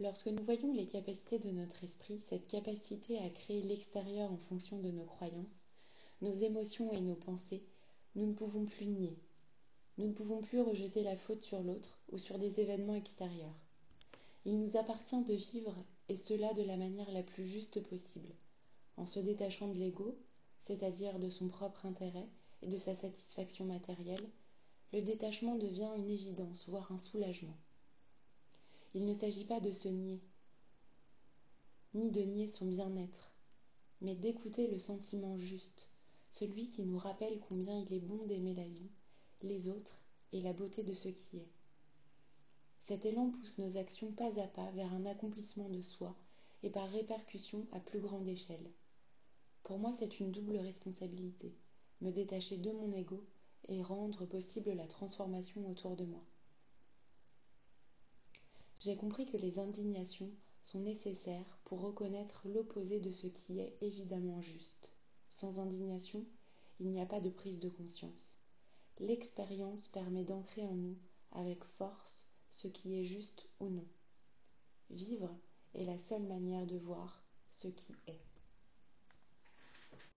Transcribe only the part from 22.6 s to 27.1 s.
et de sa satisfaction matérielle, le détachement devient une évidence, voire un